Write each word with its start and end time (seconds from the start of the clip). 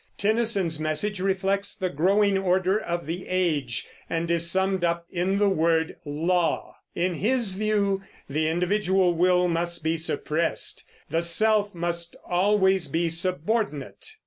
Tennyson's 0.17 0.79
message 0.79 1.19
reflects 1.19 1.75
the 1.75 1.91
growing 1.91 2.35
order 2.35 2.79
of 2.79 3.05
the 3.05 3.27
age, 3.27 3.85
and 4.09 4.31
is 4.31 4.49
summed 4.49 4.83
up 4.83 5.05
in 5.11 5.37
the 5.37 5.47
word 5.47 5.97
"law." 6.05 6.77
in 6.95 7.13
his 7.13 7.53
view, 7.53 8.01
the 8.27 8.49
individual 8.49 9.13
will 9.13 9.47
must 9.47 9.83
be 9.83 9.97
suppressed; 9.97 10.83
the 11.11 11.21
self 11.21 11.75
must 11.75 12.15
always 12.27 12.87
be 12.87 13.09
subordinate. 13.09 14.15